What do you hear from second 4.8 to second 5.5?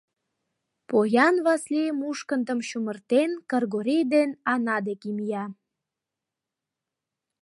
деке мия.